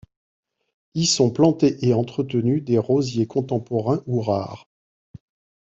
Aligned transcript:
Y 0.95 1.05
sont 1.05 1.29
plantés 1.29 1.77
et 1.87 1.93
entretenus 1.93 2.63
des 2.63 2.79
rosiers 2.79 3.27
contemporains 3.27 4.01
ou 4.07 4.19
rares. 4.19 4.67